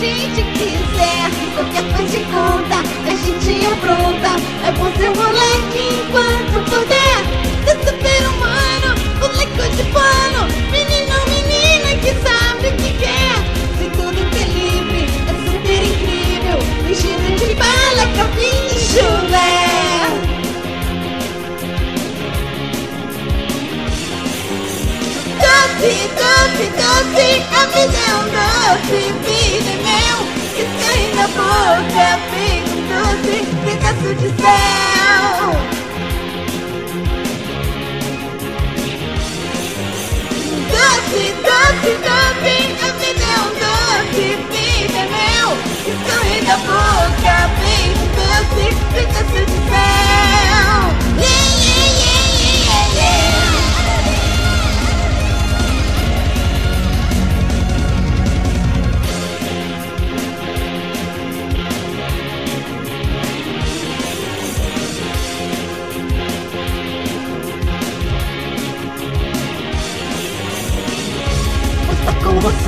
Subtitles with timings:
[0.00, 1.30] gente quiser.
[1.54, 4.30] Qualquer de conta, a gente apronta.
[4.66, 7.18] É bom ser moleque enquanto puder.
[7.64, 10.46] Ser super humano, moleque de pano.
[10.70, 13.34] Menino, menina que sabe o que quer.
[13.78, 16.58] Se tudo que é livre é super incrível.
[16.86, 19.58] Vestido de bala, capim e chulé.
[25.40, 28.07] Doce, doce, doce, a vida
[34.08, 35.52] pedaço de céu.
[40.70, 42.72] Doce, doce, doce,
[43.22, 45.46] é um doce, vida é
[45.84, 49.87] que sai na boca, um doce, pedaço de céu.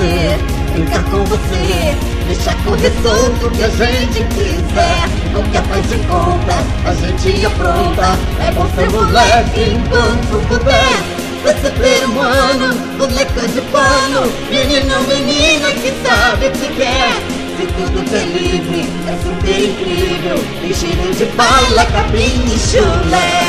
[0.00, 0.38] Você,
[0.72, 1.94] brincar com você,
[2.26, 5.08] deixar correr solto que a gente quiser.
[5.32, 6.54] Qualquer faz de conta,
[6.86, 8.18] a gente apronta.
[8.40, 11.20] É bom ser moleque enquanto puder.
[11.42, 17.14] Você ser humano, boneca de pano, menino, menina que sabe o que quer.
[17.56, 20.38] Se tudo que é livre, é super incrível.
[20.60, 23.40] Tem cheiro de bala, capim e chulé.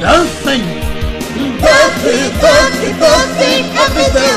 [0.00, 0.93] Dancem!
[1.84, 3.60] Doce, doce, doce,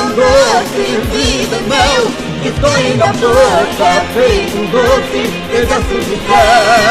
[0.04, 2.04] um doce, vida mel,
[2.44, 6.87] que corre na boca, feito doce, pedaço de céu.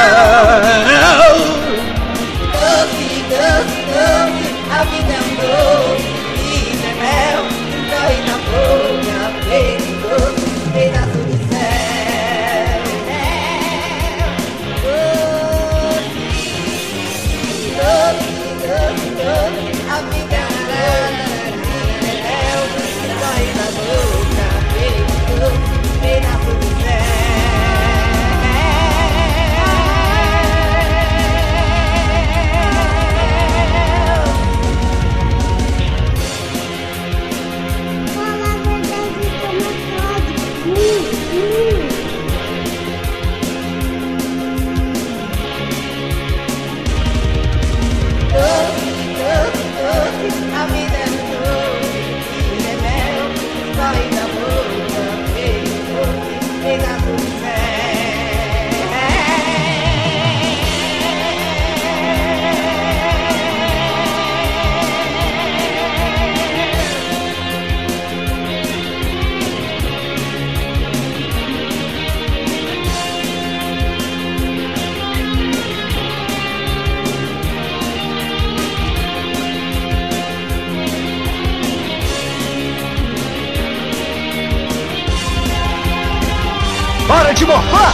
[87.45, 87.93] Morfã!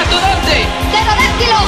[0.00, 0.66] ¡Atodonte!
[0.90, 1.58] ¡Pterodáctilo!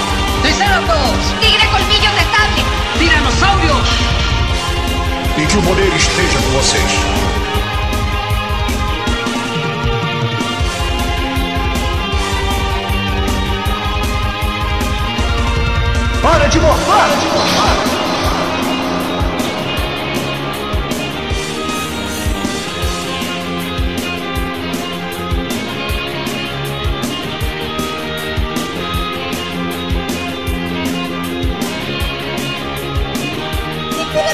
[0.43, 1.41] ¡Triceratops!
[1.41, 2.63] ¡Tigre colmillo de sable!
[2.99, 3.77] tiranossauro.
[5.37, 6.93] E que o poder esteja com vocês.
[16.23, 17.34] Para, de morfar!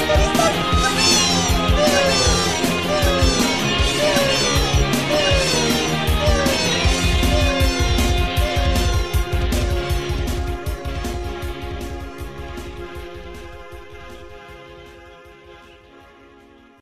[0.07, 0.40] Michael.